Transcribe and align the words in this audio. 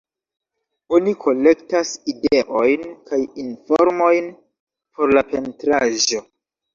Oni 0.97 1.11
kolektas 1.25 1.91
ideojn 2.13 2.87
kaj 3.09 3.19
informojn 3.43 4.31
por 4.97 5.13
la 5.19 5.25
pentraĵo. 5.35 6.23